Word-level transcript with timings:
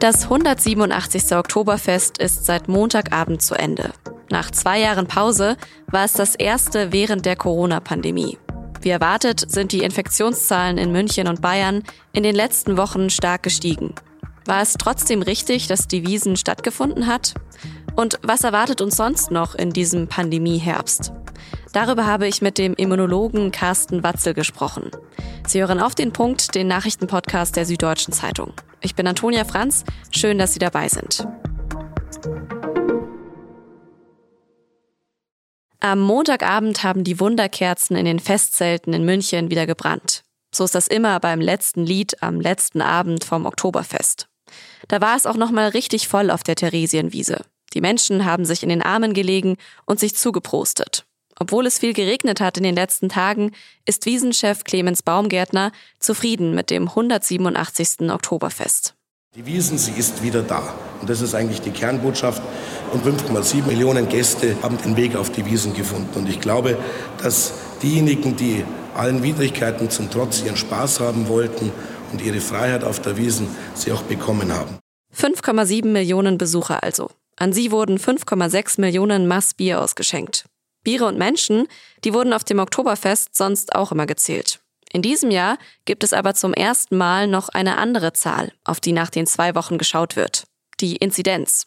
Das 0.00 0.24
187. 0.24 1.34
Oktoberfest 1.34 2.18
ist 2.18 2.46
seit 2.46 2.68
Montagabend 2.68 3.42
zu 3.42 3.56
Ende. 3.56 3.90
Nach 4.30 4.48
zwei 4.52 4.78
Jahren 4.78 5.08
Pause 5.08 5.56
war 5.88 6.04
es 6.04 6.12
das 6.12 6.36
erste 6.36 6.92
während 6.92 7.26
der 7.26 7.34
Corona-Pandemie. 7.34 8.38
Wie 8.80 8.90
erwartet 8.90 9.50
sind 9.50 9.72
die 9.72 9.82
Infektionszahlen 9.82 10.78
in 10.78 10.92
München 10.92 11.26
und 11.26 11.42
Bayern 11.42 11.82
in 12.12 12.22
den 12.22 12.36
letzten 12.36 12.76
Wochen 12.76 13.10
stark 13.10 13.42
gestiegen. 13.42 13.92
War 14.48 14.62
es 14.62 14.78
trotzdem 14.78 15.20
richtig, 15.20 15.66
dass 15.66 15.88
die 15.88 16.06
Wiesen 16.06 16.34
stattgefunden 16.38 17.06
hat? 17.06 17.34
Und 17.96 18.18
was 18.22 18.44
erwartet 18.44 18.80
uns 18.80 18.96
sonst 18.96 19.30
noch 19.30 19.54
in 19.54 19.74
diesem 19.74 20.08
Pandemieherbst? 20.08 21.12
Darüber 21.74 22.06
habe 22.06 22.26
ich 22.26 22.40
mit 22.40 22.56
dem 22.56 22.72
Immunologen 22.72 23.52
Carsten 23.52 24.02
Watzel 24.02 24.32
gesprochen. 24.32 24.90
Sie 25.46 25.60
hören 25.60 25.80
auf 25.80 25.94
den 25.94 26.14
Punkt, 26.14 26.54
den 26.54 26.66
Nachrichtenpodcast 26.66 27.56
der 27.56 27.66
Süddeutschen 27.66 28.14
Zeitung. 28.14 28.54
Ich 28.80 28.94
bin 28.94 29.06
Antonia 29.06 29.44
Franz. 29.44 29.84
Schön, 30.12 30.38
dass 30.38 30.54
Sie 30.54 30.58
dabei 30.58 30.88
sind. 30.88 31.28
Am 35.80 36.00
Montagabend 36.00 36.82
haben 36.82 37.04
die 37.04 37.20
Wunderkerzen 37.20 37.96
in 37.96 38.06
den 38.06 38.18
Festzelten 38.18 38.94
in 38.94 39.04
München 39.04 39.50
wieder 39.50 39.66
gebrannt. 39.66 40.24
So 40.54 40.64
ist 40.64 40.74
das 40.74 40.88
immer 40.88 41.20
beim 41.20 41.42
letzten 41.42 41.84
Lied 41.84 42.22
am 42.22 42.40
letzten 42.40 42.80
Abend 42.80 43.24
vom 43.24 43.44
Oktoberfest. 43.44 44.26
Da 44.88 45.00
war 45.00 45.16
es 45.16 45.26
auch 45.26 45.36
noch 45.36 45.50
mal 45.50 45.68
richtig 45.68 46.08
voll 46.08 46.30
auf 46.30 46.42
der 46.42 46.56
Theresienwiese. 46.56 47.44
Die 47.74 47.80
Menschen 47.80 48.24
haben 48.24 48.44
sich 48.44 48.62
in 48.62 48.68
den 48.68 48.82
Armen 48.82 49.14
gelegen 49.14 49.56
und 49.84 50.00
sich 50.00 50.16
zugeprostet. 50.16 51.04
Obwohl 51.40 51.66
es 51.66 51.78
viel 51.78 51.92
geregnet 51.92 52.40
hat 52.40 52.56
in 52.56 52.64
den 52.64 52.74
letzten 52.74 53.08
Tagen, 53.08 53.52
ist 53.84 54.06
Wiesenchef 54.06 54.64
Clemens 54.64 55.02
Baumgärtner 55.02 55.72
zufrieden 56.00 56.54
mit 56.54 56.70
dem 56.70 56.88
187. 56.88 58.10
Oktoberfest. 58.10 58.94
Die 59.36 59.46
Wiesen, 59.46 59.78
sie 59.78 59.92
ist 59.92 60.22
wieder 60.22 60.42
da. 60.42 60.74
Und 61.00 61.08
das 61.08 61.20
ist 61.20 61.34
eigentlich 61.34 61.60
die 61.60 61.70
Kernbotschaft. 61.70 62.42
Und 62.92 63.04
5,7 63.04 63.66
Millionen 63.66 64.08
Gäste 64.08 64.56
haben 64.62 64.78
den 64.78 64.96
Weg 64.96 65.14
auf 65.14 65.30
die 65.30 65.44
Wiesen 65.44 65.74
gefunden. 65.74 66.18
Und 66.18 66.28
ich 66.28 66.40
glaube, 66.40 66.76
dass 67.22 67.52
diejenigen, 67.82 68.34
die 68.34 68.64
allen 68.94 69.22
Widrigkeiten 69.22 69.90
zum 69.90 70.10
Trotz 70.10 70.42
ihren 70.42 70.56
Spaß 70.56 71.00
haben 71.00 71.28
wollten 71.28 71.70
und 72.12 72.22
ihre 72.22 72.40
Freiheit 72.40 72.84
auf 72.84 73.00
der 73.00 73.16
Wiesen, 73.16 73.48
sie 73.74 73.92
auch 73.92 74.02
bekommen 74.02 74.52
haben. 74.52 74.78
5,7 75.14 75.86
Millionen 75.86 76.38
Besucher 76.38 76.82
also. 76.82 77.10
An 77.36 77.52
sie 77.52 77.70
wurden 77.70 77.98
5,6 77.98 78.80
Millionen 78.80 79.26
Mass 79.26 79.54
Bier 79.54 79.80
ausgeschenkt. 79.80 80.44
Biere 80.84 81.06
und 81.06 81.18
Menschen, 81.18 81.66
die 82.04 82.14
wurden 82.14 82.32
auf 82.32 82.44
dem 82.44 82.58
Oktoberfest 82.58 83.36
sonst 83.36 83.74
auch 83.74 83.92
immer 83.92 84.06
gezählt. 84.06 84.60
In 84.92 85.02
diesem 85.02 85.30
Jahr 85.30 85.58
gibt 85.84 86.02
es 86.02 86.12
aber 86.12 86.34
zum 86.34 86.54
ersten 86.54 86.96
Mal 86.96 87.26
noch 87.26 87.48
eine 87.50 87.76
andere 87.76 88.12
Zahl, 88.12 88.52
auf 88.64 88.80
die 88.80 88.92
nach 88.92 89.10
den 89.10 89.26
zwei 89.26 89.54
Wochen 89.54 89.78
geschaut 89.78 90.16
wird. 90.16 90.44
Die 90.80 90.96
Inzidenz. 90.96 91.66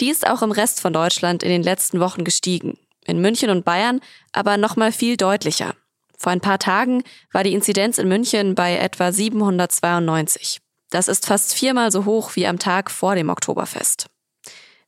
Die 0.00 0.10
ist 0.10 0.26
auch 0.26 0.42
im 0.42 0.50
Rest 0.50 0.80
von 0.80 0.92
Deutschland 0.92 1.42
in 1.42 1.50
den 1.50 1.62
letzten 1.62 2.00
Wochen 2.00 2.24
gestiegen. 2.24 2.78
In 3.06 3.20
München 3.20 3.50
und 3.50 3.64
Bayern 3.64 4.00
aber 4.32 4.56
noch 4.56 4.76
mal 4.76 4.92
viel 4.92 5.16
deutlicher. 5.16 5.74
Vor 6.20 6.32
ein 6.32 6.42
paar 6.42 6.58
Tagen 6.58 7.02
war 7.32 7.44
die 7.44 7.54
Inzidenz 7.54 7.96
in 7.96 8.06
München 8.06 8.54
bei 8.54 8.76
etwa 8.76 9.10
792. 9.10 10.60
Das 10.90 11.08
ist 11.08 11.24
fast 11.24 11.54
viermal 11.54 11.90
so 11.90 12.04
hoch 12.04 12.36
wie 12.36 12.46
am 12.46 12.58
Tag 12.58 12.90
vor 12.90 13.14
dem 13.14 13.30
Oktoberfest. 13.30 14.10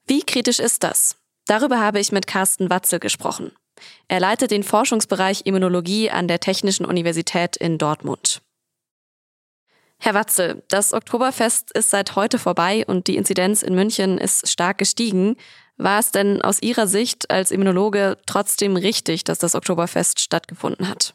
Wie 0.07 0.21
kritisch 0.21 0.59
ist 0.59 0.83
das? 0.83 1.17
Darüber 1.47 1.81
habe 1.81 2.01
ich 2.01 2.13
mit 2.13 2.27
Carsten 2.27 2.69
Watzel 2.69 2.99
gesprochen. 2.99 3.51
Er 4.09 4.21
leitet 4.21 4.51
den 4.51 4.63
Forschungsbereich 4.63 5.47
Immunologie 5.47 6.11
an 6.11 6.29
der 6.29 6.39
Technischen 6.39 6.85
Universität 6.85 7.57
in 7.57 7.79
Dortmund. 7.79 8.43
Herr 9.99 10.13
Watzel, 10.13 10.63
das 10.69 10.93
Oktoberfest 10.93 11.71
ist 11.73 11.89
seit 11.89 12.15
heute 12.15 12.39
vorbei 12.39 12.85
und 12.87 13.07
die 13.07 13.17
Inzidenz 13.17 13.63
in 13.63 13.75
München 13.75 14.19
ist 14.19 14.51
stark 14.51 14.77
gestiegen. 14.77 15.37
War 15.79 15.99
es 15.99 16.11
denn 16.11 16.43
aus 16.43 16.61
Ihrer 16.61 16.87
Sicht 16.87 17.31
als 17.31 17.51
Immunologe 17.51 18.19
trotzdem 18.27 18.77
richtig, 18.77 19.25
dass 19.25 19.39
das 19.39 19.55
Oktoberfest 19.55 20.21
stattgefunden 20.21 20.89
hat? 20.89 21.15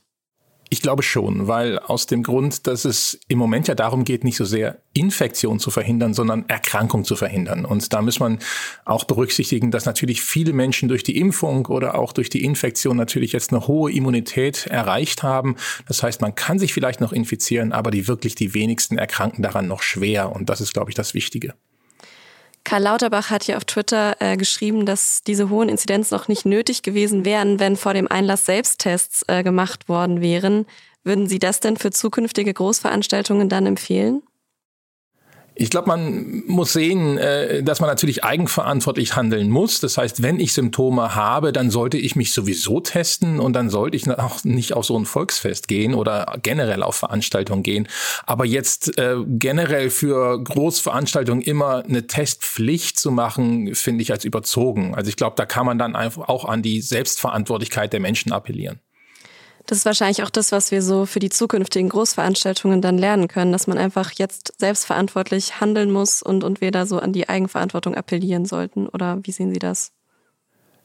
Ich 0.69 0.81
glaube 0.81 1.03
schon, 1.03 1.47
weil 1.47 1.79
aus 1.79 2.07
dem 2.07 2.23
Grund, 2.23 2.67
dass 2.67 2.83
es 2.83 3.19
im 3.27 3.37
Moment 3.37 3.67
ja 3.67 3.75
darum 3.75 4.03
geht, 4.03 4.23
nicht 4.23 4.35
so 4.35 4.43
sehr 4.43 4.79
Infektion 4.93 5.59
zu 5.59 5.71
verhindern, 5.71 6.13
sondern 6.13 6.47
Erkrankung 6.49 7.05
zu 7.05 7.15
verhindern. 7.15 7.63
Und 7.63 7.93
da 7.93 8.01
muss 8.01 8.19
man 8.19 8.39
auch 8.83 9.05
berücksichtigen, 9.05 9.71
dass 9.71 9.85
natürlich 9.85 10.21
viele 10.21 10.51
Menschen 10.51 10.89
durch 10.89 11.03
die 11.03 11.17
Impfung 11.17 11.67
oder 11.67 11.95
auch 11.95 12.11
durch 12.11 12.29
die 12.29 12.43
Infektion 12.43 12.97
natürlich 12.97 13.31
jetzt 13.31 13.53
eine 13.53 13.67
hohe 13.67 13.91
Immunität 13.91 14.67
erreicht 14.67 15.23
haben. 15.23 15.55
Das 15.87 16.03
heißt, 16.03 16.21
man 16.21 16.35
kann 16.35 16.59
sich 16.59 16.73
vielleicht 16.73 16.99
noch 16.99 17.13
infizieren, 17.13 17.71
aber 17.71 17.91
die 17.91 18.07
wirklich 18.07 18.35
die 18.35 18.53
wenigsten 18.53 18.97
erkranken 18.97 19.43
daran 19.43 19.67
noch 19.67 19.81
schwer. 19.81 20.35
Und 20.35 20.49
das 20.49 20.59
ist, 20.59 20.73
glaube 20.73 20.91
ich, 20.91 20.95
das 20.95 21.13
Wichtige. 21.13 21.53
Karl 22.67 22.83
Lauterbach 22.83 23.29
hat 23.29 23.43
hier 23.43 23.55
auf 23.55 23.63
Twitter 23.63 24.17
äh, 24.19 24.35
geschrieben, 24.35 24.85
dass 24.85 25.21
diese 25.25 25.49
hohen 25.49 25.69
Inzidenzen 25.69 26.13
noch 26.13 26.27
nicht 26.27 26.45
nötig 26.45 26.81
gewesen 26.81 27.23
wären, 27.23 27.61
wenn 27.61 27.77
vor 27.77 27.93
dem 27.93 28.11
Einlass 28.11 28.45
Selbsttests 28.45 29.23
äh, 29.29 29.41
gemacht 29.41 29.87
worden 29.87 30.19
wären. 30.19 30.65
Würden 31.05 31.27
Sie 31.27 31.39
das 31.39 31.61
denn 31.61 31.77
für 31.77 31.91
zukünftige 31.91 32.53
Großveranstaltungen 32.53 33.47
dann 33.47 33.67
empfehlen? 33.67 34.21
Ich 35.59 35.71
glaube, 35.71 35.87
man 35.87 36.43
muss 36.45 36.73
sehen, 36.73 37.17
äh, 37.17 37.63
dass 37.63 37.79
man 37.79 37.89
natürlich 37.89 38.23
eigenverantwortlich 38.23 39.15
handeln 39.15 39.49
muss. 39.49 39.79
Das 39.79 39.97
heißt, 39.97 40.21
wenn 40.21 40.39
ich 40.39 40.53
Symptome 40.53 41.15
habe, 41.15 41.51
dann 41.51 41.71
sollte 41.71 41.97
ich 41.97 42.15
mich 42.15 42.31
sowieso 42.31 42.79
testen 42.79 43.39
und 43.39 43.53
dann 43.53 43.71
sollte 43.71 43.97
ich 43.97 44.07
auch 44.07 44.43
nicht 44.43 44.73
auf 44.73 44.85
so 44.85 44.97
ein 44.97 45.05
Volksfest 45.05 45.67
gehen 45.67 45.95
oder 45.95 46.37
generell 46.43 46.83
auf 46.83 46.97
Veranstaltungen 46.97 47.63
gehen. 47.63 47.87
Aber 48.27 48.45
jetzt 48.45 48.99
äh, 48.99 49.15
generell 49.25 49.89
für 49.89 50.43
Großveranstaltungen 50.43 51.41
immer 51.41 51.83
eine 51.83 52.05
Testpflicht 52.05 52.99
zu 52.99 53.09
machen, 53.09 53.73
finde 53.73 54.03
ich 54.03 54.11
als 54.11 54.25
überzogen. 54.25 54.93
Also 54.93 55.09
ich 55.09 55.15
glaube, 55.15 55.35
da 55.37 55.47
kann 55.47 55.65
man 55.65 55.79
dann 55.79 55.95
einfach 55.95 56.29
auch 56.29 56.45
an 56.45 56.61
die 56.61 56.81
Selbstverantwortlichkeit 56.81 57.93
der 57.93 57.99
Menschen 57.99 58.31
appellieren. 58.31 58.79
Das 59.67 59.79
ist 59.79 59.85
wahrscheinlich 59.85 60.23
auch 60.23 60.29
das, 60.29 60.53
was 60.53 60.71
wir 60.71 60.81
so 60.81 61.05
für 61.05 61.19
die 61.19 61.29
zukünftigen 61.29 61.89
Großveranstaltungen 61.89 62.81
dann 62.81 62.97
lernen 62.97 63.27
können, 63.27 63.51
dass 63.51 63.67
man 63.67 63.77
einfach 63.77 64.11
jetzt 64.13 64.53
selbstverantwortlich 64.57 65.59
handeln 65.59 65.91
muss 65.91 66.21
und, 66.21 66.45
und 66.45 66.61
wir 66.61 66.71
da 66.71 66.85
so 66.85 66.99
an 66.99 67.11
die 67.11 67.27
Eigenverantwortung 67.27 67.93
appellieren 67.93 68.45
sollten. 68.45 68.87
Oder 68.87 69.19
wie 69.23 69.31
sehen 69.33 69.53
Sie 69.53 69.59
das? 69.59 69.96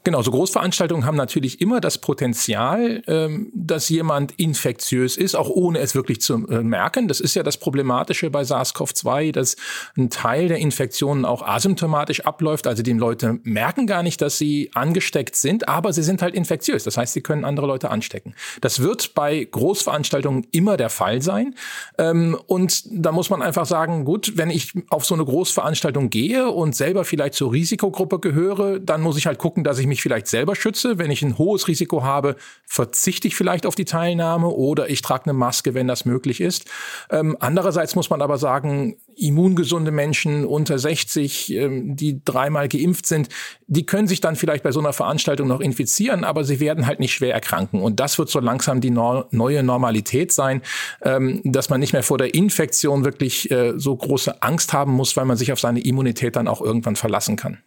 Genau, 0.04 0.20
so 0.22 0.32
Großveranstaltungen 0.32 1.06
haben 1.06 1.16
natürlich 1.16 1.60
immer 1.60 1.80
das 1.80 1.98
Potenzial, 1.98 3.04
ähm, 3.06 3.52
dass 3.54 3.88
jemand 3.88 4.32
infektiös 4.32 5.16
ist, 5.16 5.36
auch 5.36 5.48
ohne 5.48 5.78
es 5.78 5.94
wirklich 5.94 6.20
zu 6.20 6.44
äh, 6.48 6.62
merken. 6.62 7.06
Das 7.06 7.20
ist 7.20 7.34
ja 7.34 7.44
das 7.44 7.56
Problematische 7.56 8.28
bei 8.28 8.42
SARS-CoV-2, 8.42 9.30
dass 9.30 9.56
ein 9.96 10.10
Teil 10.10 10.48
der 10.48 10.58
Infektionen 10.58 11.24
auch 11.24 11.42
asymptomatisch 11.42 12.22
abläuft. 12.22 12.66
Also 12.66 12.82
die 12.82 12.94
Leute 12.94 13.38
merken 13.44 13.86
gar 13.86 14.02
nicht, 14.02 14.20
dass 14.20 14.38
sie 14.38 14.70
angesteckt 14.74 15.36
sind, 15.36 15.68
aber 15.68 15.92
sie 15.92 16.02
sind 16.02 16.20
halt 16.20 16.34
infektiös. 16.34 16.82
Das 16.82 16.96
heißt, 16.96 17.12
sie 17.12 17.20
können 17.20 17.44
andere 17.44 17.68
Leute 17.68 17.88
anstecken. 17.90 18.34
Das 18.60 18.80
wird 18.80 19.14
bei 19.14 19.44
Großveranstaltungen 19.44 20.48
immer 20.50 20.76
der 20.76 20.90
Fall 20.90 21.22
sein. 21.22 21.54
Ähm, 21.98 22.36
und 22.46 22.82
da 22.90 23.12
muss 23.12 23.30
man 23.30 23.40
einfach 23.40 23.66
sagen, 23.66 24.04
gut, 24.04 24.32
wenn 24.36 24.50
ich 24.50 24.72
auf 24.90 25.04
so 25.04 25.14
eine 25.14 25.24
Großveranstaltung 25.24 26.10
gehe 26.10 26.48
und 26.48 26.74
selber 26.74 27.04
vielleicht 27.04 27.34
zur 27.34 27.52
Risikogruppe 27.52 28.18
gehöre, 28.18 28.80
dann 28.80 29.00
muss 29.00 29.16
ich 29.16 29.26
halt 29.26 29.38
gucken, 29.38 29.62
dass 29.62 29.78
ich 29.78 29.91
mich 29.92 30.02
vielleicht 30.02 30.26
selber 30.26 30.56
schütze. 30.56 30.98
Wenn 30.98 31.10
ich 31.10 31.22
ein 31.22 31.36
hohes 31.36 31.68
Risiko 31.68 32.02
habe, 32.02 32.36
verzichte 32.66 33.28
ich 33.28 33.36
vielleicht 33.36 33.66
auf 33.66 33.74
die 33.74 33.84
Teilnahme 33.84 34.48
oder 34.48 34.88
ich 34.88 35.02
trage 35.02 35.24
eine 35.24 35.34
Maske, 35.34 35.74
wenn 35.74 35.86
das 35.86 36.06
möglich 36.06 36.40
ist. 36.40 36.64
Ähm, 37.10 37.36
andererseits 37.38 37.94
muss 37.94 38.08
man 38.08 38.22
aber 38.22 38.38
sagen, 38.38 38.96
immungesunde 39.14 39.90
Menschen 39.90 40.46
unter 40.46 40.78
60, 40.78 41.52
ähm, 41.52 41.94
die 41.94 42.24
dreimal 42.24 42.68
geimpft 42.68 43.04
sind, 43.06 43.28
die 43.66 43.84
können 43.84 44.08
sich 44.08 44.20
dann 44.20 44.36
vielleicht 44.36 44.64
bei 44.64 44.72
so 44.72 44.80
einer 44.80 44.94
Veranstaltung 44.94 45.48
noch 45.48 45.60
infizieren, 45.60 46.24
aber 46.24 46.44
sie 46.44 46.58
werden 46.58 46.86
halt 46.86 46.98
nicht 46.98 47.12
schwer 47.12 47.34
erkranken. 47.34 47.82
Und 47.82 48.00
das 48.00 48.18
wird 48.18 48.30
so 48.30 48.40
langsam 48.40 48.80
die 48.80 48.90
no 48.90 49.24
neue 49.30 49.62
Normalität 49.62 50.32
sein, 50.32 50.62
ähm, 51.02 51.42
dass 51.44 51.68
man 51.68 51.80
nicht 51.80 51.92
mehr 51.92 52.02
vor 52.02 52.16
der 52.16 52.34
Infektion 52.34 53.04
wirklich 53.04 53.50
äh, 53.50 53.74
so 53.76 53.94
große 53.94 54.42
Angst 54.42 54.72
haben 54.72 54.92
muss, 54.92 55.16
weil 55.16 55.26
man 55.26 55.36
sich 55.36 55.52
auf 55.52 55.60
seine 55.60 55.80
Immunität 55.80 56.36
dann 56.36 56.48
auch 56.48 56.62
irgendwann 56.62 56.96
verlassen 56.96 57.36
kann. 57.36 57.58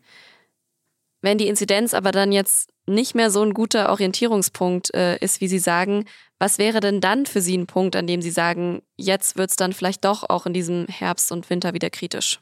Wenn 1.25 1.39
die 1.39 1.47
Inzidenz 1.47 1.95
aber 1.95 2.11
dann 2.11 2.31
jetzt 2.31 2.69
nicht 2.85 3.15
mehr 3.15 3.31
so 3.31 3.41
ein 3.41 3.55
guter 3.55 3.89
Orientierungspunkt 3.89 4.93
äh, 4.93 5.17
ist, 5.17 5.41
wie 5.41 5.47
Sie 5.47 5.57
sagen, 5.57 6.05
was 6.37 6.59
wäre 6.59 6.81
denn 6.81 7.01
dann 7.01 7.25
für 7.25 7.41
Sie 7.41 7.57
ein 7.57 7.65
Punkt, 7.65 7.95
an 7.95 8.05
dem 8.05 8.21
Sie 8.21 8.29
sagen, 8.29 8.83
jetzt 8.95 9.35
wird 9.35 9.49
es 9.49 9.55
dann 9.55 9.73
vielleicht 9.73 10.05
doch 10.05 10.29
auch 10.29 10.45
in 10.45 10.53
diesem 10.53 10.85
Herbst 10.85 11.31
und 11.31 11.49
Winter 11.49 11.73
wieder 11.73 11.89
kritisch? 11.89 12.41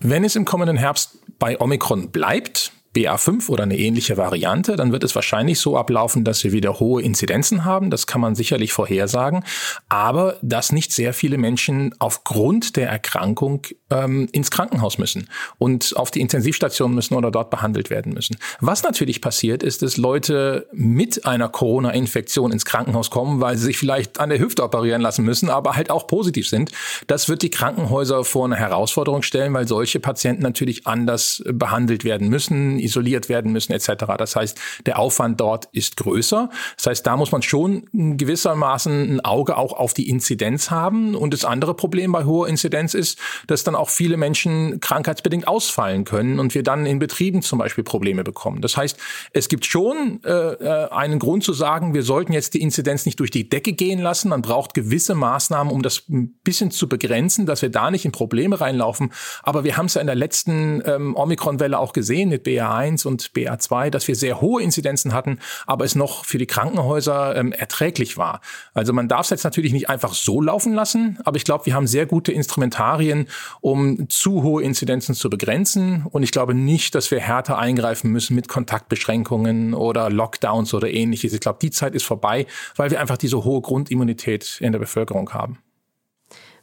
Wenn 0.00 0.24
es 0.24 0.36
im 0.36 0.46
kommenden 0.46 0.78
Herbst 0.78 1.18
bei 1.38 1.60
Omikron 1.60 2.12
bleibt, 2.12 2.72
BA5 2.94 3.48
oder 3.48 3.64
eine 3.64 3.78
ähnliche 3.78 4.16
Variante, 4.16 4.76
dann 4.76 4.92
wird 4.92 5.04
es 5.04 5.14
wahrscheinlich 5.14 5.58
so 5.58 5.76
ablaufen, 5.76 6.24
dass 6.24 6.44
wir 6.44 6.52
wieder 6.52 6.78
hohe 6.80 7.02
Inzidenzen 7.02 7.64
haben. 7.64 7.90
Das 7.90 8.06
kann 8.06 8.20
man 8.20 8.34
sicherlich 8.34 8.72
vorhersagen. 8.72 9.44
Aber 9.88 10.36
dass 10.42 10.72
nicht 10.72 10.92
sehr 10.92 11.12
viele 11.12 11.38
Menschen 11.38 11.94
aufgrund 11.98 12.76
der 12.76 12.88
Erkrankung 12.88 13.66
ähm, 13.90 14.28
ins 14.32 14.50
Krankenhaus 14.50 14.98
müssen 14.98 15.28
und 15.58 15.96
auf 15.96 16.10
die 16.10 16.20
Intensivstation 16.20 16.94
müssen 16.94 17.14
oder 17.14 17.30
dort 17.30 17.50
behandelt 17.50 17.90
werden 17.90 18.12
müssen. 18.12 18.36
Was 18.60 18.82
natürlich 18.82 19.20
passiert, 19.20 19.62
ist, 19.62 19.82
dass 19.82 19.96
Leute 19.96 20.68
mit 20.72 21.26
einer 21.26 21.48
Corona-Infektion 21.48 22.52
ins 22.52 22.64
Krankenhaus 22.64 23.10
kommen, 23.10 23.40
weil 23.40 23.56
sie 23.56 23.64
sich 23.64 23.78
vielleicht 23.78 24.20
an 24.20 24.30
der 24.30 24.38
Hüfte 24.38 24.62
operieren 24.62 25.00
lassen 25.00 25.24
müssen, 25.24 25.50
aber 25.50 25.76
halt 25.76 25.90
auch 25.90 26.06
positiv 26.06 26.48
sind. 26.48 26.70
Das 27.06 27.28
wird 27.28 27.42
die 27.42 27.50
Krankenhäuser 27.50 28.24
vor 28.24 28.44
eine 28.44 28.56
Herausforderung 28.56 29.22
stellen, 29.22 29.52
weil 29.54 29.66
solche 29.66 30.00
Patienten 30.00 30.42
natürlich 30.42 30.86
anders 30.86 31.42
behandelt 31.46 32.04
werden 32.04 32.28
müssen, 32.28 32.78
isoliert 32.84 33.28
werden 33.28 33.52
müssen 33.52 33.72
etc. 33.72 34.04
Das 34.18 34.36
heißt, 34.36 34.58
der 34.86 34.98
Aufwand 34.98 35.40
dort 35.40 35.66
ist 35.72 35.96
größer. 35.96 36.50
Das 36.76 36.86
heißt, 36.86 37.06
da 37.06 37.16
muss 37.16 37.32
man 37.32 37.42
schon 37.42 37.84
gewissermaßen 37.92 39.16
ein 39.16 39.20
Auge 39.24 39.56
auch 39.56 39.72
auf 39.72 39.94
die 39.94 40.08
Inzidenz 40.08 40.70
haben. 40.70 41.14
Und 41.14 41.34
das 41.34 41.44
andere 41.44 41.74
Problem 41.74 42.12
bei 42.12 42.24
hoher 42.24 42.48
Inzidenz 42.48 42.94
ist, 42.94 43.18
dass 43.46 43.64
dann 43.64 43.74
auch 43.74 43.90
viele 43.90 44.16
Menschen 44.16 44.80
krankheitsbedingt 44.80 45.48
ausfallen 45.48 46.04
können 46.04 46.38
und 46.38 46.54
wir 46.54 46.62
dann 46.62 46.86
in 46.86 46.98
Betrieben 46.98 47.42
zum 47.42 47.58
Beispiel 47.58 47.84
Probleme 47.84 48.24
bekommen. 48.24 48.60
Das 48.60 48.76
heißt, 48.76 48.98
es 49.32 49.48
gibt 49.48 49.66
schon 49.66 50.20
äh, 50.24 50.30
äh 50.30 50.84
einen 50.94 51.18
Grund 51.18 51.44
zu 51.44 51.52
sagen, 51.52 51.94
wir 51.94 52.02
sollten 52.02 52.32
jetzt 52.32 52.54
die 52.54 52.60
Inzidenz 52.60 53.06
nicht 53.06 53.18
durch 53.20 53.30
die 53.30 53.48
Decke 53.48 53.72
gehen 53.72 53.98
lassen. 54.00 54.28
Man 54.28 54.42
braucht 54.42 54.74
gewisse 54.74 55.14
Maßnahmen, 55.14 55.72
um 55.72 55.82
das 55.82 56.04
ein 56.08 56.34
bisschen 56.44 56.70
zu 56.70 56.88
begrenzen, 56.88 57.46
dass 57.46 57.62
wir 57.62 57.70
da 57.70 57.90
nicht 57.90 58.04
in 58.04 58.12
Probleme 58.12 58.60
reinlaufen. 58.60 59.12
Aber 59.42 59.64
wir 59.64 59.76
haben 59.76 59.86
es 59.86 59.94
ja 59.94 60.00
in 60.00 60.06
der 60.06 60.16
letzten 60.16 60.82
ähm, 60.86 61.16
Omikron-Welle 61.16 61.78
auch 61.78 61.92
gesehen 61.92 62.28
mit 62.28 62.44
BA1 62.74 63.06
und 63.06 63.30
BA2, 63.32 63.90
dass 63.90 64.08
wir 64.08 64.16
sehr 64.16 64.40
hohe 64.40 64.62
Inzidenzen 64.62 65.12
hatten, 65.12 65.38
aber 65.66 65.84
es 65.84 65.94
noch 65.94 66.24
für 66.24 66.38
die 66.38 66.46
Krankenhäuser 66.46 67.36
ähm, 67.36 67.52
erträglich 67.52 68.16
war. 68.16 68.40
Also 68.72 68.92
man 68.92 69.08
darf 69.08 69.22
es 69.22 69.30
jetzt 69.30 69.44
natürlich 69.44 69.72
nicht 69.72 69.88
einfach 69.88 70.14
so 70.14 70.40
laufen 70.40 70.74
lassen, 70.74 71.18
aber 71.24 71.36
ich 71.36 71.44
glaube, 71.44 71.66
wir 71.66 71.74
haben 71.74 71.86
sehr 71.86 72.06
gute 72.06 72.32
Instrumentarien, 72.32 73.28
um 73.60 74.08
zu 74.08 74.42
hohe 74.42 74.62
Inzidenzen 74.62 75.14
zu 75.14 75.30
begrenzen. 75.30 76.06
Und 76.10 76.22
ich 76.22 76.32
glaube 76.32 76.54
nicht, 76.54 76.94
dass 76.94 77.10
wir 77.10 77.20
härter 77.20 77.58
eingreifen 77.58 78.10
müssen 78.10 78.34
mit 78.34 78.48
Kontaktbeschränkungen 78.48 79.74
oder 79.74 80.10
Lockdowns 80.10 80.74
oder 80.74 80.90
ähnliches. 80.90 81.32
Ich 81.32 81.40
glaube, 81.40 81.58
die 81.60 81.70
Zeit 81.70 81.94
ist 81.94 82.04
vorbei, 82.04 82.46
weil 82.76 82.90
wir 82.90 83.00
einfach 83.00 83.16
diese 83.16 83.44
hohe 83.44 83.60
Grundimmunität 83.60 84.58
in 84.60 84.72
der 84.72 84.78
Bevölkerung 84.78 85.32
haben. 85.32 85.58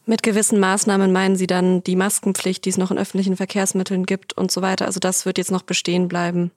Mit 0.05 0.23
gewissen 0.23 0.59
Maßnahmen 0.59 1.11
meinen 1.11 1.35
Sie 1.35 1.47
dann 1.47 1.83
die 1.83 1.95
Maskenpflicht, 1.95 2.65
die 2.65 2.69
es 2.69 2.77
noch 2.77 2.91
in 2.91 2.97
öffentlichen 2.97 3.37
Verkehrsmitteln 3.37 4.05
gibt 4.05 4.33
und 4.33 4.51
so 4.51 4.61
weiter. 4.61 4.85
Also 4.85 4.99
das 4.99 5.25
wird 5.25 5.37
jetzt 5.37 5.51
noch 5.51 5.61
bestehen 5.61 6.07
bleiben. 6.07 6.51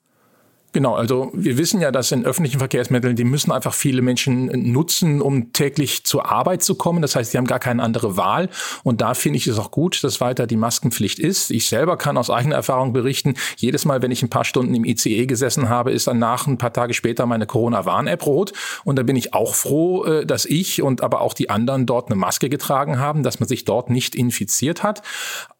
Genau, 0.75 0.97
also 0.97 1.31
wir 1.33 1.57
wissen 1.57 1.81
ja, 1.81 1.93
dass 1.93 2.11
in 2.11 2.27
öffentlichen 2.27 2.59
Verkehrsmitteln, 2.59 3.15
die 3.15 3.23
müssen 3.23 3.53
einfach 3.53 3.73
viele 3.73 4.03
Menschen 4.03 4.73
nutzen, 4.73 5.23
um 5.23 5.53
täglich 5.53 6.03
zur 6.03 6.29
Arbeit 6.29 6.65
zu 6.65 6.75
kommen. 6.75 7.01
Das 7.01 7.15
heißt, 7.15 7.33
die 7.33 7.39
haben 7.39 7.47
gar 7.47 7.61
keine 7.61 7.81
andere 7.81 8.17
Wahl. 8.17 8.49
Und 8.83 9.01
da 9.01 9.15
finde 9.15 9.37
ich 9.37 9.47
es 9.47 9.57
auch 9.57 9.71
gut, 9.71 10.03
dass 10.03 10.21
weiter 10.21 10.49
die 10.49 10.57
Maskenpflicht 10.57 11.21
ist. 11.21 11.53
Ich 11.53 11.69
selber 11.69 11.97
kann 11.97 12.17
aus 12.17 12.29
eigener 12.29 12.57
Erfahrung 12.57 12.93
berichten, 12.93 13.35
jedes 13.57 13.85
Mal, 13.85 14.03
wenn 14.03 14.11
ich 14.11 14.25
ein 14.25 14.31
paar 14.31 14.45
Stunden 14.45 14.75
im 14.75 14.85
ICE 14.85 15.27
gesessen 15.27 15.69
habe, 15.69 15.93
ist 15.93 16.09
danach 16.09 16.49
ein 16.49 16.59
paar 16.59 16.73
Tage 16.73 16.93
später 16.93 17.25
meine 17.25 17.47
Corona-Warn-App 17.47 18.27
rot. 18.27 18.53
Und 18.83 18.97
da 18.97 19.05
bin 19.05 19.15
ich 19.15 19.33
auch 19.33 19.55
froh, 19.55 20.03
äh, 20.03 20.27
dass 20.27 20.45
ich 20.45 20.83
und 20.83 21.05
aber 21.05 21.21
auch 21.21 21.35
die 21.35 21.51
anderen 21.51 21.87
dort 21.87 22.09
eine 22.09 22.17
Maske 22.17 22.49
getragen 22.49 22.99
haben, 22.99 23.23
dass 23.23 23.39
man 23.39 23.49
sich 23.49 23.65
dort 23.65 23.91
nicht 23.91 24.17
infiziert 24.17 24.83
hat. 24.83 25.03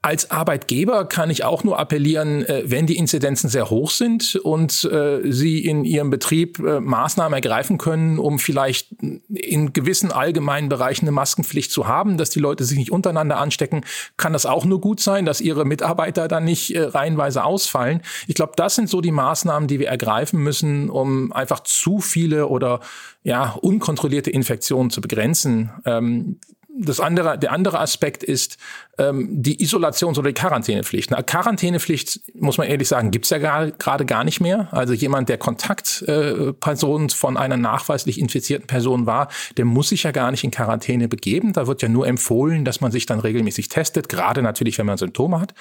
Als 0.03 0.33
Arbeitgeber 0.33 1.05
kann 1.05 1.31
ich 1.31 1.45
auch 1.45 1.63
nur 1.63 1.79
appellieren, 1.79 2.45
äh, 2.45 2.65
wenn 2.67 2.89
die 2.89 2.97
Inzidenzen 2.97 3.49
sehr 3.49 3.71
hoch 3.71 3.91
sind 3.91 4.35
und 4.43 4.85
äh, 5.05 5.33
Sie 5.33 5.65
in 5.65 5.85
Ihrem 5.85 6.11
Betrieb 6.11 6.59
äh, 6.59 6.81
Maßnahmen 6.81 7.35
ergreifen 7.35 7.79
können, 7.79 8.19
um 8.19 8.39
vielleicht 8.39 8.93
in 9.29 9.73
gewissen 9.73 10.13
allgemeinen 10.13 10.69
Bereichen 10.69 11.05
eine 11.05 11.13
Maskenpflicht 11.13 11.71
zu 11.71 11.87
haben, 11.87 12.17
dass 12.17 12.31
die 12.31 12.41
Leute 12.41 12.65
sich 12.65 12.79
nicht 12.79 12.93
untereinander 12.93 13.39
anstecken, 13.39 13.85
kann 14.17 14.33
das 14.33 14.47
auch 14.47 14.65
nur 14.65 14.81
gut 14.81 15.01
sein, 15.01 15.25
dass 15.25 15.41
Ihre 15.41 15.65
Mitarbeiter 15.65 16.29
dann 16.29 16.45
nicht 16.45 16.73
reihenweise 16.77 17.45
ausfallen. 17.45 18.03
Ich 18.27 18.35
glaube, 18.35 18.53
das 18.57 18.75
sind 18.75 18.89
so 18.89 19.01
die 19.01 19.13
Maßnahmen, 19.13 19.69
die 19.69 19.79
wir 19.79 19.89
ergreifen 19.89 20.43
müssen, 20.43 20.91
um 20.91 21.33
einfach 21.33 21.61
zu 21.61 22.01
viele 22.01 22.49
oder 22.49 22.81
ja 23.23 23.51
unkontrollierte 23.61 24.31
Infektionen 24.31 24.91
zu 24.91 25.01
begrenzen. 25.01 25.71
Ähm, 25.85 26.39
das 26.77 27.01
andere, 27.01 27.39
der 27.39 27.53
andere 27.53 27.79
Aspekt 27.79 28.23
ist 28.25 28.59
ähm, 28.99 29.29
die 29.31 29.63
Isolations- 29.65 30.19
oder 30.19 30.29
die 30.29 30.35
Quarantänepflicht. 30.35 31.13
Eine 31.13 31.25
Quarantänepflicht, 31.25 32.21
muss 32.35 32.59
man 32.59 32.69
ehrlich 32.69 32.89
sagen, 32.89 33.11
gibt's 33.11 33.31
ja 33.31 33.39
gerade 33.39 34.05
gar 34.05 34.25
nicht 34.25 34.41
mehr. 34.41 34.69
Also 34.73 34.93
jemand, 34.93 35.29
der 35.29 35.39
Kontaktperson 35.39 37.07
äh, 37.07 37.11
von 37.11 37.37
einer 37.37 37.57
nachweislich 37.57 38.19
infizierten 38.19 38.67
Person 38.67 39.07
war, 39.07 39.29
der 39.57 39.65
muss 39.65 39.89
sich 39.89 40.03
ja 40.05 40.13
gar 40.13 40.31
nicht 40.31 40.45
in 40.45 40.51
Quarantäne 40.51 41.09
begeben. 41.09 41.53
Da 41.53 41.67
wird 41.67 41.83
ja 41.83 41.89
nur 41.89 42.07
empfohlen, 42.07 42.65
dass 42.65 42.81
man 42.81 42.93
sich 42.93 43.07
dann 43.07 43.21
regelmäßig 43.21 43.69
testet, 43.69 44.09
gerade 44.09 44.43
natürlich, 44.43 44.79
wenn 44.79 44.87
man 44.87 44.99
Symptome 44.99 45.41
hat. 45.41 45.55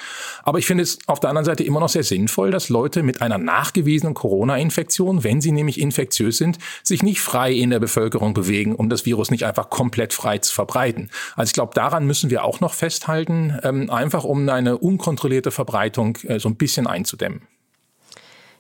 Aber 0.44 0.60
ich 0.60 0.66
finde 0.66 0.84
es 0.84 1.00
auf 1.08 1.20
der 1.20 1.30
anderen 1.30 1.46
Seite 1.46 1.64
immer 1.64 1.80
noch 1.80 1.90
sehr 1.90 2.04
sinnvoll, 2.04 2.52
dass 2.52 2.70
Leute 2.70 3.04
mit 3.04 3.22
einer 3.22 3.38
nachgewiesenen 3.38 4.14
Corona-Infektion, 4.14 5.24
wenn 5.24 5.42
sie 5.42 5.52
nämlich 5.52 5.80
infektiös 5.80 6.38
sind, 6.38 6.58
sich 6.84 7.04
nicht 7.04 7.22
frei 7.22 7.52
in 7.54 7.70
der 7.70 7.80
Bevölkerung 7.80 8.34
bewegen, 8.34 8.76
um 8.76 8.90
das 8.90 9.06
Virus 9.06 9.32
nicht 9.32 9.46
einfach 9.46 9.70
komplett 9.70 10.14
frei 10.14 10.38
zu 10.38 10.54
verbreiten. 10.54 11.10
Also 11.36 11.50
ich 11.50 11.54
glaube, 11.54 11.74
daran 11.74 12.06
müssen 12.06 12.30
wir 12.30 12.44
auch 12.44 12.60
noch 12.60 12.74
festhalten, 12.74 13.23
ähm, 13.30 13.90
einfach 13.90 14.24
um 14.24 14.50
eine 14.50 14.78
unkontrollierte 14.78 15.52
Verbreitung 15.52 16.18
äh, 16.24 16.40
so 16.40 16.50
ein 16.50 16.56
bisschen 16.56 16.88
einzudämmen. 16.88 17.48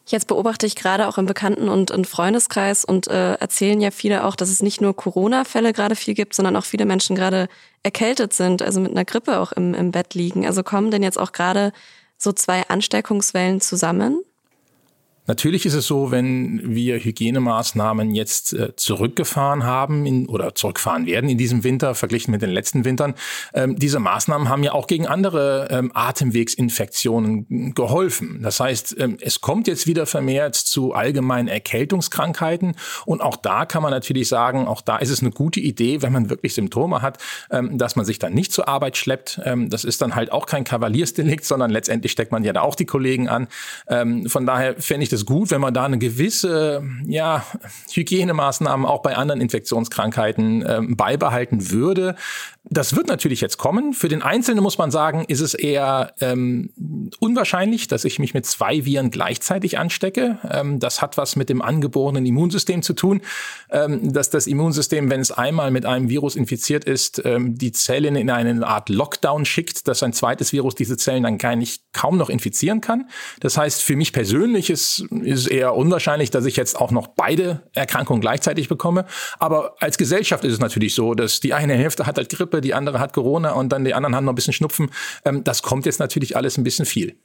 Jetzt 0.06 0.27
beobachte 0.27 0.65
ich 0.65 0.75
gerade 0.75 1.07
auch 1.07 1.18
im 1.18 1.25
Bekannten- 1.25 1.69
und 1.69 1.89
im 1.89 2.04
Freundeskreis 2.04 2.83
und 2.83 3.07
äh, 3.07 3.36
erzählen 3.36 3.80
ja 3.80 3.89
viele 3.89 4.25
auch, 4.25 4.36
dass 4.36 4.50
es 4.50 4.62
nicht 4.62 4.81
nur 4.81 4.94
Corona-Fälle 4.94 5.71
gerade 5.71 5.95
viel 5.95 6.13
gibt, 6.13 6.33
sondern 6.33 6.57
auch 6.57 6.65
viele 6.65 6.86
Menschen 6.86 7.15
gerade 7.15 7.48
erkältet 7.83 8.33
sind, 8.33 8.62
also 8.62 8.81
mit 8.81 8.92
einer 8.92 9.06
Grippe 9.06 9.39
auch 9.39 9.54
im, 9.54 9.74
im 9.74 9.92
Bett 9.92 10.13
liegen. 10.13 10.45
Also 10.45 10.62
kommen 10.62 10.92
denn 10.92 11.04
jetzt 11.04 11.18
auch 11.18 11.31
gerade 11.31 11.71
so 12.18 12.33
zwei 12.33 12.68
Ansteckungswellen 12.68 13.62
zusammen? 13.62 14.21
Natürlich 15.25 15.66
ist 15.66 15.74
es 15.74 15.88
so, 15.88 16.12
wenn 16.12 16.75
wir 16.75 17.00
Hygienemaßnahmen 17.00 18.14
jetzt 18.14 18.54
äh, 18.54 18.75
zurückgefahren 18.75 19.64
haben 19.64 20.06
in, 20.06 20.28
oder 20.28 20.54
zurückfahren 20.54 21.06
werden 21.06 21.30
in 21.30 21.38
diesem 21.38 21.64
Winter, 21.64 21.96
verglichen 21.96 22.31
mit 22.31 22.42
den 22.42 22.50
letzten 22.50 22.84
Wintern, 22.84 23.16
ähm, 23.54 23.78
diese 23.78 24.00
Maßnahmen 24.00 24.50
haben 24.50 24.64
ja 24.64 24.74
auch 24.74 24.86
gegen 24.86 25.08
andere 25.08 25.70
ähm, 25.72 25.92
Atemwegsinfektionen 25.94 27.74
geholfen. 27.74 28.42
Das 28.44 28.60
heißt, 28.60 28.98
ähm, 29.00 29.18
es 29.22 29.40
kommt 29.40 29.68
jetzt 29.68 29.88
wieder 29.88 30.06
vermehrt 30.06 30.56
zu 30.56 30.94
allgemeinen 30.94 31.48
Erkältungskrankheiten 31.48 32.75
und 33.06 33.22
auch 33.22 33.38
da 33.38 33.66
kann 33.66 33.81
man 33.81 33.92
natürlich 33.92 34.28
sagen, 34.28 34.68
auch 34.68 34.81
da 34.81 34.98
ist 34.98 35.10
es 35.10 35.22
eine 35.22 35.31
gute 35.31 35.62
Idee, 35.62 36.02
wenn 36.02 36.12
man 36.12 36.30
wirklich 36.30 36.54
Symptome 36.54 37.02
hat, 37.02 37.18
ähm, 37.50 37.78
dass 37.78 37.96
man 37.96 38.06
sich 38.06 38.20
dann 38.20 38.34
nicht 38.34 38.52
zur 38.52 38.68
Arbeit 38.68 38.98
schleppt. 38.98 39.40
Ähm, 39.46 39.70
das 39.70 39.86
ist 39.86 40.02
dann 40.02 40.16
halt 40.16 40.34
auch 40.34 40.48
kein 40.48 40.66
Kavaliersdelikt, 40.66 41.46
sondern 41.46 41.72
letztendlich 41.72 42.12
steckt 42.12 42.34
man 42.34 42.44
ja 42.44 42.52
da 42.52 42.62
auch 42.62 42.75
die 42.75 42.86
Kollegen 42.86 43.30
an. 43.30 43.48
Ähm, 43.88 44.28
von 44.28 44.46
daher 44.46 44.75
fände 44.81 45.04
ich 45.04 45.12
es 45.13 45.25
gut, 45.25 45.51
wenn 45.51 45.62
man 45.62 45.74
da 45.74 45.86
eine 45.86 45.98
gewisse 45.98 46.83
ja, 47.06 47.45
Hygienemaßnahmen 47.92 48.86
auch 48.86 49.01
bei 49.01 49.15
anderen 49.15 49.42
Infektionskrankheiten 49.42 50.65
ähm, 50.68 50.98
beibehalten 50.98 51.71
würde. 51.71 52.15
Das 52.65 52.96
wird 52.96 53.08
natürlich 53.08 53.41
jetzt 53.41 53.58
kommen. 53.58 53.93
Für 53.93 54.08
den 54.08 54.22
Einzelnen 54.22 54.63
muss 54.63 54.77
man 54.77 54.89
sagen, 54.89 55.25
ist 55.27 55.41
es 55.41 55.53
eher 55.53 56.13
ähm, 56.22 56.72
unwahrscheinlich, 57.20 57.88
dass 57.88 58.05
ich 58.05 58.20
mich 58.20 58.34
mit 58.34 58.46
zwei 58.46 58.86
Viren 58.86 59.12
gleichzeitig 59.12 59.77
anstecke. 59.77 60.39
Ähm, 60.50 60.79
das 60.79 61.01
hat 61.01 61.17
was 61.17 61.36
mit 61.36 61.50
dem 61.50 61.62
angeborenen 61.62 62.25
Immunsystem 62.25 62.82
zu 62.82 62.93
tun, 62.93 63.22
ähm, 63.70 64.13
dass 64.13 64.29
das 64.29 64.48
Immunsystem, 64.48 65.10
wenn 65.10 65.20
es 65.20 65.32
einmal 65.32 65.72
mit 65.72 65.86
einem 65.86 66.10
Virus 66.10 66.38
infiziert 66.38 66.86
ist, 66.86 67.22
ähm, 67.25 67.58
die 67.58 67.74
Zellen 67.74 68.15
in 68.15 68.29
eine 68.29 68.65
Art 68.65 68.88
Lockdown 68.88 69.43
schickt, 69.43 69.88
dass 69.89 70.01
ein 70.01 70.13
zweites 70.13 70.53
Virus 70.53 70.75
diese 70.75 70.96
Zellen 70.96 71.24
dann 71.24 71.38
gar 71.38 71.58
nicht 71.58 71.84
kaum 71.91 72.17
noch 72.17 72.29
infizieren 72.29 72.79
kann. 72.79 73.10
Das 73.41 73.58
heißt, 73.58 73.82
für 73.84 73.98
mich 73.98 74.13
persönlich 74.13 74.70
ist, 74.70 75.02
ist 75.10 75.48
eher 75.48 75.75
unwahrscheinlich, 75.75 76.29
dass 76.29 76.45
ich 76.45 76.55
jetzt 76.55 76.79
auch 76.79 76.91
noch 76.91 77.07
beide 77.07 77.63
Erkrankungen 77.74 78.22
gleichzeitig 78.22 78.69
bekomme. 78.69 79.05
Aber 79.39 79.75
als 79.79 79.98
Gesellschaft 79.98 80.43
ist 80.43 80.53
es 80.53 80.60
natürlich 80.60 80.93
so, 80.95 81.13
dass 81.13 81.39
die 81.39 81.53
eine 81.53 81.74
Hälfte 81.74 82.05
hat 82.05 82.17
halt 82.17 82.29
Grippe, 82.29 82.43
Grippe, 82.43 82.62
die 82.62 82.74
andere 82.74 83.00
hat 83.00 83.13
Corona 83.13 83.53
und 83.53 83.69
dann 83.69 83.86
die 83.86 83.93
anderen 83.93 84.15
haben 84.15 84.25
noch 84.25 84.33
ein 84.33 84.36
bisschen 84.36 84.53
Schnupfen. 84.53 84.91
Ähm, 85.25 85.43
das 85.43 85.63
kommt 85.63 85.86
jetzt 85.86 86.00
natürlich 86.00 86.36
alles 86.36 86.57
ein 86.57 86.63
bisschen 86.63 86.86
viel. 86.86 87.15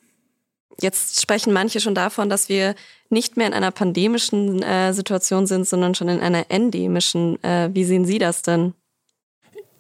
Jetzt 0.81 1.21
sprechen 1.21 1.53
manche 1.53 1.81
schon 1.81 1.95
davon, 1.95 2.29
dass 2.29 2.49
wir 2.49 2.77
nicht 3.11 3.37
mehr 3.37 3.49
in 3.49 3.53
einer 3.53 3.73
pandemischen 3.73 4.63
äh, 4.63 4.93
Situation 4.93 5.47
sind, 5.47 5.67
sondern 5.67 5.95
schon 5.95 6.09
in 6.09 6.21
einer 6.21 6.51
endemischen. 6.51 7.43
Äh, 7.43 7.71
wie 7.73 7.85
sehen 7.85 8.05
Sie 8.05 8.19
das 8.19 8.43
denn? 8.43 8.75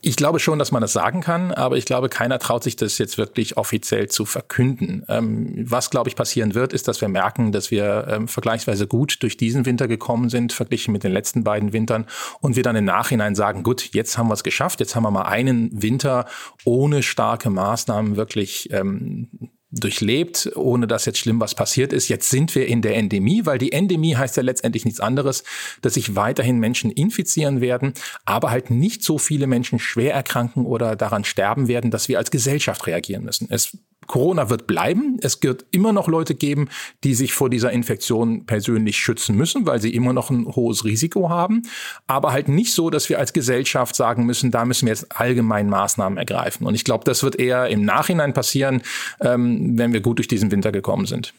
Ich 0.08 0.16
glaube 0.16 0.38
schon, 0.40 0.58
dass 0.58 0.72
man 0.72 0.80
das 0.80 0.94
sagen 0.94 1.20
kann, 1.20 1.52
aber 1.52 1.76
ich 1.76 1.84
glaube, 1.84 2.08
keiner 2.08 2.38
traut 2.38 2.64
sich 2.64 2.76
das 2.76 2.96
jetzt 2.96 3.18
wirklich 3.18 3.58
offiziell 3.58 4.08
zu 4.08 4.24
verkünden. 4.24 5.04
Ähm, 5.06 5.66
was, 5.68 5.90
glaube 5.90 6.08
ich, 6.08 6.16
passieren 6.16 6.54
wird, 6.54 6.72
ist, 6.72 6.88
dass 6.88 7.02
wir 7.02 7.08
merken, 7.08 7.52
dass 7.52 7.70
wir 7.70 8.06
ähm, 8.08 8.26
vergleichsweise 8.26 8.86
gut 8.86 9.22
durch 9.22 9.36
diesen 9.36 9.66
Winter 9.66 9.86
gekommen 9.86 10.30
sind, 10.30 10.54
verglichen 10.54 10.92
mit 10.92 11.04
den 11.04 11.12
letzten 11.12 11.44
beiden 11.44 11.74
Wintern, 11.74 12.06
und 12.40 12.56
wir 12.56 12.62
dann 12.62 12.74
im 12.74 12.86
Nachhinein 12.86 13.34
sagen, 13.34 13.62
gut, 13.62 13.90
jetzt 13.92 14.16
haben 14.16 14.28
wir 14.28 14.32
es 14.32 14.44
geschafft, 14.44 14.80
jetzt 14.80 14.96
haben 14.96 15.02
wir 15.02 15.10
mal 15.10 15.26
einen 15.26 15.82
Winter 15.82 16.24
ohne 16.64 17.02
starke 17.02 17.50
Maßnahmen 17.50 18.16
wirklich 18.16 18.72
ähm, 18.72 19.50
durchlebt, 19.70 20.50
ohne 20.54 20.86
dass 20.86 21.04
jetzt 21.04 21.18
schlimm 21.18 21.40
was 21.40 21.54
passiert 21.54 21.92
ist. 21.92 22.08
Jetzt 22.08 22.30
sind 22.30 22.54
wir 22.54 22.66
in 22.66 22.80
der 22.80 22.96
Endemie, 22.96 23.44
weil 23.44 23.58
die 23.58 23.72
Endemie 23.72 24.16
heißt 24.16 24.36
ja 24.36 24.42
letztendlich 24.42 24.84
nichts 24.84 25.00
anderes, 25.00 25.44
dass 25.82 25.94
sich 25.94 26.16
weiterhin 26.16 26.58
Menschen 26.58 26.90
infizieren 26.90 27.60
werden, 27.60 27.92
aber 28.24 28.50
halt 28.50 28.70
nicht 28.70 29.02
so 29.04 29.18
viele 29.18 29.46
Menschen 29.46 29.78
schwer 29.78 30.14
erkranken 30.14 30.64
oder 30.64 30.96
daran 30.96 31.24
sterben 31.24 31.68
werden, 31.68 31.90
dass 31.90 32.08
wir 32.08 32.18
als 32.18 32.30
Gesellschaft 32.30 32.86
reagieren 32.86 33.24
müssen. 33.24 33.48
Es 33.50 33.76
Corona 34.08 34.50
wird 34.50 34.66
bleiben. 34.66 35.18
Es 35.22 35.40
wird 35.42 35.66
immer 35.70 35.92
noch 35.92 36.08
Leute 36.08 36.34
geben, 36.34 36.68
die 37.04 37.14
sich 37.14 37.32
vor 37.32 37.48
dieser 37.48 37.70
Infektion 37.70 38.46
persönlich 38.46 38.98
schützen 38.98 39.36
müssen, 39.36 39.66
weil 39.66 39.80
sie 39.80 39.94
immer 39.94 40.12
noch 40.12 40.30
ein 40.30 40.46
hohes 40.46 40.84
Risiko 40.84 41.30
haben. 41.30 41.62
Aber 42.06 42.32
halt 42.32 42.48
nicht 42.48 42.72
so, 42.72 42.90
dass 42.90 43.08
wir 43.08 43.18
als 43.18 43.32
Gesellschaft 43.32 43.94
sagen 43.94 44.24
müssen, 44.24 44.50
da 44.50 44.64
müssen 44.64 44.86
wir 44.86 44.92
jetzt 44.92 45.14
allgemein 45.14 45.68
Maßnahmen 45.68 46.18
ergreifen. 46.18 46.66
Und 46.66 46.74
ich 46.74 46.84
glaube, 46.84 47.04
das 47.04 47.22
wird 47.22 47.36
eher 47.38 47.68
im 47.68 47.84
Nachhinein 47.84 48.32
passieren, 48.32 48.82
ähm, 49.20 49.78
wenn 49.78 49.92
wir 49.92 50.00
gut 50.00 50.18
durch 50.18 50.28
diesen 50.28 50.50
Winter 50.50 50.72
gekommen 50.72 51.06
sind. 51.06 51.34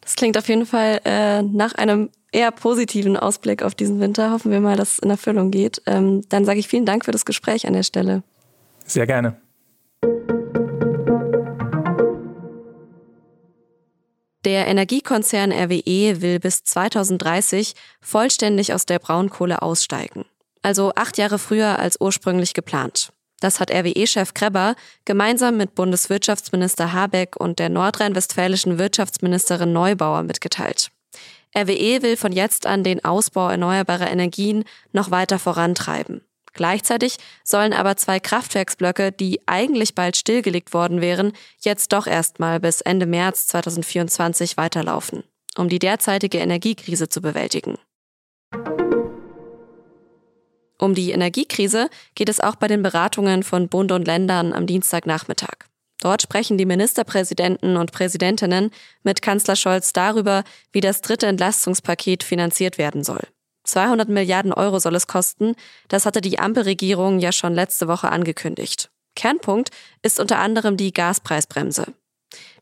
Das 0.00 0.16
klingt 0.16 0.36
auf 0.36 0.48
jeden 0.48 0.66
Fall 0.66 1.00
äh, 1.04 1.42
nach 1.42 1.74
einem 1.74 2.10
eher 2.32 2.50
positiven 2.50 3.16
Ausblick 3.16 3.62
auf 3.62 3.74
diesen 3.74 4.00
Winter. 4.00 4.32
Hoffen 4.32 4.50
wir 4.50 4.60
mal, 4.60 4.76
dass 4.76 4.94
es 4.94 4.98
in 4.98 5.10
Erfüllung 5.10 5.50
geht. 5.50 5.80
Ähm, 5.86 6.22
dann 6.28 6.44
sage 6.44 6.58
ich 6.58 6.68
vielen 6.68 6.84
Dank 6.84 7.04
für 7.04 7.12
das 7.12 7.24
Gespräch 7.24 7.66
an 7.66 7.74
der 7.74 7.84
Stelle. 7.84 8.22
Sehr 8.86 9.06
gerne. 9.06 9.43
Der 14.44 14.66
Energiekonzern 14.66 15.52
RWE 15.52 16.20
will 16.20 16.38
bis 16.38 16.64
2030 16.64 17.74
vollständig 18.02 18.74
aus 18.74 18.84
der 18.84 18.98
Braunkohle 18.98 19.62
aussteigen. 19.62 20.26
Also 20.60 20.92
acht 20.96 21.16
Jahre 21.16 21.38
früher 21.38 21.78
als 21.78 21.98
ursprünglich 21.98 22.52
geplant. 22.52 23.10
Das 23.40 23.58
hat 23.58 23.70
RWE-Chef 23.70 24.34
Kreber 24.34 24.74
gemeinsam 25.06 25.56
mit 25.56 25.74
Bundeswirtschaftsminister 25.74 26.92
Habeck 26.92 27.36
und 27.36 27.58
der 27.58 27.70
nordrhein-westfälischen 27.70 28.78
Wirtschaftsministerin 28.78 29.72
Neubauer 29.72 30.22
mitgeteilt. 30.22 30.90
RWE 31.56 32.02
will 32.02 32.16
von 32.16 32.32
jetzt 32.32 32.66
an 32.66 32.84
den 32.84 33.04
Ausbau 33.04 33.48
erneuerbarer 33.48 34.10
Energien 34.10 34.64
noch 34.92 35.10
weiter 35.10 35.38
vorantreiben. 35.38 36.22
Gleichzeitig 36.54 37.16
sollen 37.42 37.72
aber 37.72 37.96
zwei 37.96 38.20
Kraftwerksblöcke, 38.20 39.12
die 39.12 39.40
eigentlich 39.46 39.94
bald 39.94 40.16
stillgelegt 40.16 40.72
worden 40.72 41.00
wären, 41.00 41.32
jetzt 41.60 41.92
doch 41.92 42.06
erstmal 42.06 42.60
bis 42.60 42.80
Ende 42.80 43.06
März 43.06 43.48
2024 43.48 44.56
weiterlaufen, 44.56 45.24
um 45.58 45.68
die 45.68 45.80
derzeitige 45.80 46.38
Energiekrise 46.38 47.08
zu 47.08 47.20
bewältigen. 47.20 47.76
Um 50.78 50.94
die 50.94 51.10
Energiekrise 51.10 51.88
geht 52.14 52.28
es 52.28 52.40
auch 52.40 52.56
bei 52.56 52.68
den 52.68 52.82
Beratungen 52.82 53.42
von 53.42 53.68
Bund 53.68 53.90
und 53.92 54.06
Ländern 54.06 54.52
am 54.52 54.66
Dienstagnachmittag. 54.66 55.66
Dort 56.00 56.22
sprechen 56.22 56.58
die 56.58 56.66
Ministerpräsidenten 56.66 57.76
und 57.76 57.90
Präsidentinnen 57.90 58.70
mit 59.02 59.22
Kanzler 59.22 59.56
Scholz 59.56 59.92
darüber, 59.92 60.44
wie 60.72 60.82
das 60.82 61.00
dritte 61.00 61.26
Entlastungspaket 61.26 62.22
finanziert 62.22 62.76
werden 62.76 63.02
soll. 63.04 63.22
200 63.64 64.08
Milliarden 64.08 64.52
Euro 64.52 64.78
soll 64.78 64.94
es 64.94 65.06
kosten. 65.06 65.54
Das 65.88 66.06
hatte 66.06 66.20
die 66.20 66.38
Ampelregierung 66.38 67.18
ja 67.18 67.32
schon 67.32 67.54
letzte 67.54 67.88
Woche 67.88 68.10
angekündigt. 68.10 68.90
Kernpunkt 69.16 69.70
ist 70.02 70.20
unter 70.20 70.38
anderem 70.38 70.76
die 70.76 70.92
Gaspreisbremse. 70.92 71.86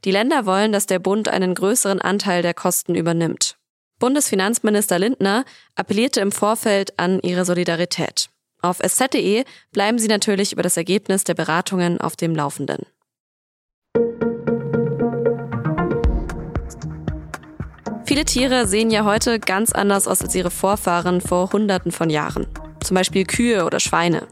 Die 0.05 0.11
Länder 0.11 0.47
wollen, 0.47 0.73
dass 0.73 0.87
der 0.87 0.99
Bund 0.99 1.29
einen 1.29 1.55
größeren 1.55 2.01
Anteil 2.01 2.43
der 2.43 2.55
Kosten 2.55 2.95
übernimmt. 2.95 3.57
Bundesfinanzminister 3.99 4.99
Lindner 4.99 5.45
appellierte 5.77 6.21
im 6.21 6.33
Vorfeld 6.33 6.99
an 6.99 7.21
ihre 7.21 7.45
Solidarität. 7.45 8.29
Auf 8.61 8.81
sz.de 8.81 9.45
bleiben 9.73 9.99
Sie 9.99 10.09
natürlich 10.09 10.53
über 10.53 10.63
das 10.63 10.77
Ergebnis 10.77 11.25
der 11.25 11.35
Beratungen 11.35 12.01
auf 12.01 12.17
dem 12.17 12.35
Laufenden. 12.35 12.87
Viele 18.05 18.25
Tiere 18.25 18.67
sehen 18.67 18.91
ja 18.91 19.05
heute 19.05 19.39
ganz 19.39 19.73
anders 19.73 20.09
aus 20.09 20.23
als 20.23 20.35
ihre 20.35 20.51
Vorfahren 20.51 21.21
vor 21.21 21.53
Hunderten 21.53 21.93
von 21.93 22.11
Jahren. 22.11 22.47
Zum 22.83 22.97
Beispiel 22.97 23.25
Kühe 23.25 23.65
oder 23.65 23.81
Schweine. 23.81 24.27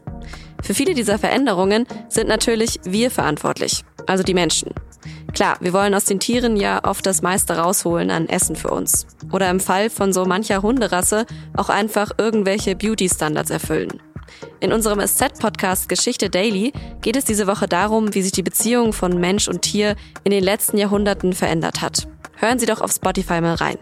Für 0.61 0.73
viele 0.73 0.93
dieser 0.93 1.17
Veränderungen 1.17 1.87
sind 2.09 2.27
natürlich 2.27 2.79
wir 2.83 3.09
verantwortlich, 3.09 3.83
also 4.05 4.23
die 4.23 4.33
Menschen. 4.33 4.73
Klar, 5.33 5.55
wir 5.61 5.71
wollen 5.73 5.93
aus 5.93 6.05
den 6.05 6.19
Tieren 6.19 6.57
ja 6.57 6.83
oft 6.83 7.05
das 7.05 7.21
meiste 7.21 7.57
rausholen 7.57 8.11
an 8.11 8.27
Essen 8.27 8.55
für 8.55 8.69
uns. 8.69 9.07
Oder 9.31 9.49
im 9.49 9.61
Fall 9.61 9.89
von 9.89 10.11
so 10.11 10.25
mancher 10.25 10.61
Hunderasse 10.61 11.25
auch 11.55 11.69
einfach 11.69 12.11
irgendwelche 12.17 12.75
Beauty-Standards 12.75 13.49
erfüllen. 13.49 14.01
In 14.59 14.71
unserem 14.73 14.99
SZ-Podcast 14.99 15.89
Geschichte 15.89 16.29
Daily 16.29 16.73
geht 17.01 17.15
es 17.15 17.25
diese 17.25 17.47
Woche 17.47 17.67
darum, 17.67 18.13
wie 18.13 18.21
sich 18.21 18.31
die 18.31 18.43
Beziehung 18.43 18.93
von 18.93 19.19
Mensch 19.19 19.47
und 19.47 19.61
Tier 19.61 19.95
in 20.23 20.31
den 20.31 20.43
letzten 20.43 20.77
Jahrhunderten 20.77 21.33
verändert 21.33 21.81
hat. 21.81 22.07
Hören 22.37 22.59
Sie 22.59 22.65
doch 22.65 22.81
auf 22.81 22.91
Spotify 22.91 23.41
mal 23.41 23.55
rein. 23.55 23.77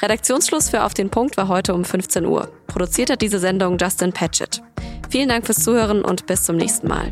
Redaktionsschluss 0.00 0.70
für 0.70 0.84
Auf 0.84 0.94
den 0.94 1.10
Punkt 1.10 1.36
war 1.36 1.48
heute 1.48 1.74
um 1.74 1.84
15 1.84 2.26
Uhr. 2.26 2.50
Produziert 2.66 3.10
hat 3.10 3.22
diese 3.22 3.38
Sendung 3.38 3.76
Justin 3.78 4.12
Patchett. 4.12 4.62
Vielen 5.10 5.28
Dank 5.28 5.44
fürs 5.46 5.62
Zuhören 5.62 6.02
und 6.02 6.26
bis 6.26 6.44
zum 6.44 6.56
nächsten 6.56 6.88
Mal. 6.88 7.10